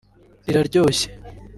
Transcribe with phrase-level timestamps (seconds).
[0.45, 1.07] riraryoshye